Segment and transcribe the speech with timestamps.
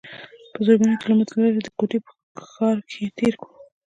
[0.53, 2.11] پۀ زرګونو کلومټره لرې د کوټې پۀ
[2.51, 3.53] ښار کښې تير کړو